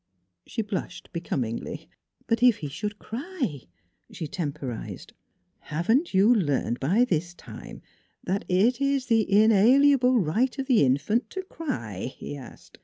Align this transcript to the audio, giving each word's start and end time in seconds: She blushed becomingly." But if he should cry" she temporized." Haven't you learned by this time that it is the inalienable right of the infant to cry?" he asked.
She 0.47 0.63
blushed 0.63 1.11
becomingly." 1.13 1.87
But 2.27 2.41
if 2.41 2.57
he 2.57 2.69
should 2.69 2.97
cry" 2.97 3.61
she 4.11 4.25
temporized." 4.25 5.13
Haven't 5.59 6.11
you 6.11 6.33
learned 6.33 6.79
by 6.79 7.05
this 7.05 7.35
time 7.35 7.83
that 8.23 8.43
it 8.49 8.81
is 8.81 9.05
the 9.05 9.31
inalienable 9.31 10.17
right 10.17 10.57
of 10.57 10.65
the 10.65 10.83
infant 10.83 11.29
to 11.29 11.43
cry?" 11.43 12.15
he 12.17 12.35
asked. 12.35 12.79